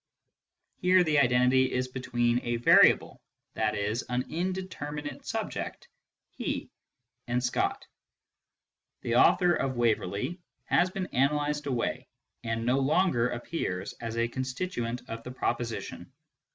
Here 0.77 1.03
the 1.03 1.19
identity 1.19 1.71
is 1.71 1.87
between 1.87 2.39
a 2.41 2.55
variable, 2.55 3.21
i.e. 3.55 3.95
an 4.09 4.23
indeterminate 4.31 5.27
subject(" 5.27 5.87
he"), 6.39 6.71
and 7.27 7.43
Scott;" 7.43 7.85
the 9.03 9.13
author 9.17 9.53
of 9.53 9.75
Waverley" 9.77 10.39
has 10.75 10.89
been 10.89 11.07
analysed 11.13 11.67
away, 11.67 12.07
and 12.43 12.65
no 12.65 12.79
longer 12.79 13.29
appears 13.29 13.93
as 14.01 14.17
a 14.17 14.27
constituent 14.27 15.03
of 15.07 15.21
the 15.21 15.29
proposition. 15.31 16.11